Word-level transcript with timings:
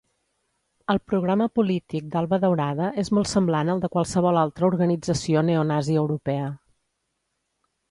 El 0.93 0.99
programa 1.11 1.47
polític 1.59 2.07
d'Alba 2.15 2.39
Daurada 2.45 2.87
és 3.03 3.13
molt 3.19 3.31
semblant 3.33 3.71
al 3.75 3.85
de 3.85 3.91
qualsevol 3.97 4.41
altra 4.47 4.69
organització 4.73 5.47
neonazi 5.53 6.01
europea. 6.07 6.51